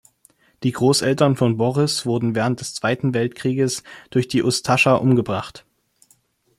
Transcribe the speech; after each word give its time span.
Die 0.63 0.71
Großeltern 0.71 1.35
von 1.35 1.57
Boris 1.57 2.07
wurden 2.07 2.33
während 2.33 2.59
des 2.59 2.73
Zweiten 2.73 3.13
Weltkrieges 3.13 3.83
durch 4.09 4.27
die 4.27 4.41
Ustascha 4.41 4.95
umgebracht. 4.95 5.63